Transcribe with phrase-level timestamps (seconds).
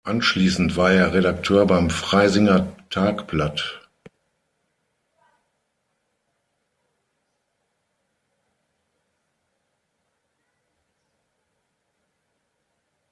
[0.03, 3.87] Anschließend war er Redakteur beim "Freisinger Tagblatt".